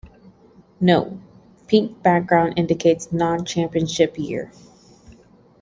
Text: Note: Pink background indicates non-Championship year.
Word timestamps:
Note: 0.79 1.19
Pink 1.67 2.01
background 2.01 2.53
indicates 2.57 3.11
non-Championship 3.11 4.17
year. 4.17 4.51